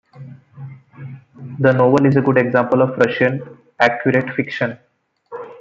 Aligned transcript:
The 1.59 1.73
novel 1.73 2.07
is 2.07 2.15
a 2.15 2.21
good 2.23 2.39
example 2.39 2.81
of 2.81 2.97
Russian 2.97 3.43
accurate 3.79 4.33
fiction. 4.33 4.79